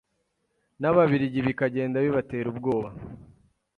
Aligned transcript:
n’ababiligi 0.81 1.39
bikagenda 1.47 1.97
bibatera 2.05 2.47
ubwoba 2.53 2.89